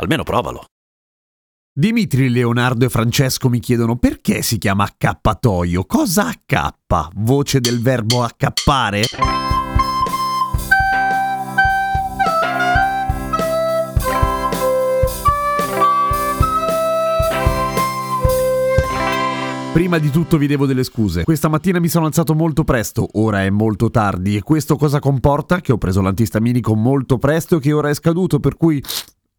[0.00, 0.64] Almeno provalo.
[1.72, 5.84] Dimitri, Leonardo e Francesco mi chiedono perché si chiama accappatoio.
[5.84, 7.10] Cosa accappa?
[7.16, 9.02] Voce del verbo accappare?
[19.72, 21.24] Prima di tutto vi devo delle scuse.
[21.24, 25.60] Questa mattina mi sono alzato molto presto, ora è molto tardi e questo cosa comporta?
[25.60, 28.82] Che ho preso l'antistaminico molto presto e che ora è scaduto, per cui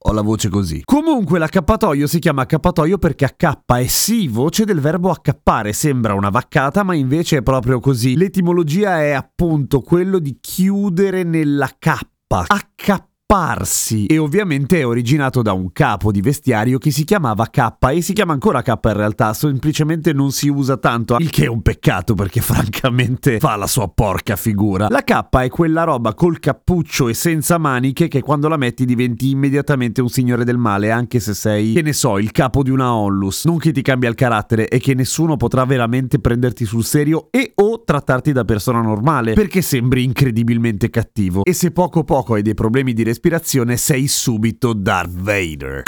[0.00, 0.82] ho la voce così.
[0.84, 6.30] Comunque l'accappatoio si chiama accappatoio perché accappa è sì voce del verbo accappare, sembra una
[6.30, 8.16] vaccata ma invece è proprio così.
[8.16, 12.44] L'etimologia è appunto quello di chiudere nella cappa.
[12.46, 17.74] Accappare Parsi e ovviamente è originato da un capo di vestiario che si chiamava K
[17.90, 21.46] e si chiama ancora K in realtà, semplicemente non si usa tanto, il che è
[21.46, 24.88] un peccato perché francamente fa la sua porca figura.
[24.88, 29.28] La K è quella roba col cappuccio e senza maniche che quando la metti diventi
[29.28, 32.94] immediatamente un signore del male, anche se sei, che ne so, il capo di una
[32.94, 37.28] onlus, non che ti cambia il carattere e che nessuno potrà veramente prenderti sul serio
[37.30, 41.44] e o trattarti da persona normale, perché sembri incredibilmente cattivo.
[41.44, 45.82] E se poco poco hai dei problemi di respirazione respirazione sei subito Darth Vader.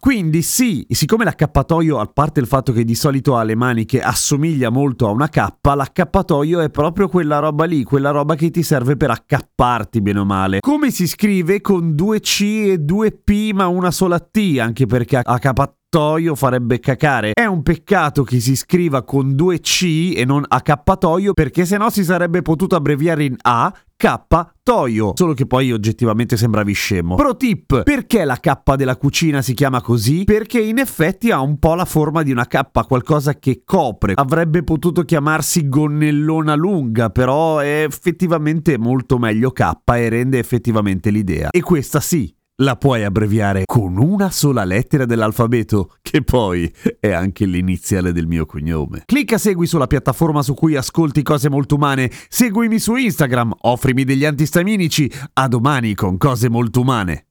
[0.00, 4.70] Quindi sì, siccome l'accappatoio, a parte il fatto che di solito ha le maniche, assomiglia
[4.70, 8.96] molto a una cappa, l'accappatoio è proprio quella roba lì, quella roba che ti serve
[8.96, 10.58] per accapparti bene o male.
[10.60, 15.18] Come si scrive con due C e due P ma una sola T, anche perché
[15.18, 17.32] accappatoio accappatoio farebbe cacare.
[17.32, 22.04] È un peccato che si scriva con due C e non accappatoio perché sennò si
[22.04, 24.18] sarebbe potuto abbreviare in A K
[24.62, 27.16] Toio, solo che poi oggettivamente sembravi scemo.
[27.16, 30.24] Pro tip, perché la K della cucina si chiama così?
[30.24, 34.14] Perché in effetti ha un po' la forma di una K, qualcosa che copre.
[34.16, 41.50] Avrebbe potuto chiamarsi gonnellona lunga, però è effettivamente molto meglio K e rende effettivamente l'idea.
[41.50, 47.46] E questa sì, la puoi abbreviare con una sola lettera dell'alfabeto, che poi è anche
[47.46, 49.02] l'iniziale del mio cognome.
[49.06, 54.24] Clicca segui sulla piattaforma su cui ascolti cose molto umane, seguimi su Instagram, offrimi degli
[54.24, 57.29] antistaminici, a domani con cose molto umane.